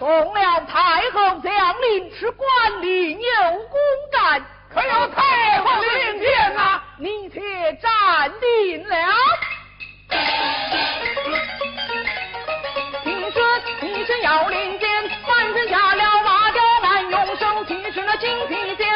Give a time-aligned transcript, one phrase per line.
[0.00, 3.78] 送了太后将令，吃官礼，有功
[4.10, 4.42] 干。
[4.72, 6.82] 可有太后令箭啊？
[6.98, 7.38] 你且
[7.74, 8.96] 站定了。
[13.04, 13.42] 你说
[13.82, 14.88] 你是要令箭，
[15.26, 18.89] 翻身下了马，叫南用手，提起了金皮箭。